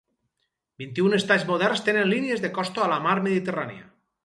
[0.83, 3.89] Vint-i-un estats moderns tenen línies de costa a la mar Mediterrània.